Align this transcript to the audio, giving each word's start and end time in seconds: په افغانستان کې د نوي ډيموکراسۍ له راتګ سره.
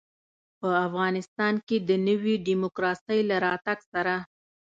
په 0.59 0.69
افغانستان 0.87 1.53
کې 1.67 1.77
د 1.89 1.91
نوي 2.07 2.35
ډيموکراسۍ 2.47 3.19
له 3.29 3.35
راتګ 3.45 3.79
سره. 3.91 4.15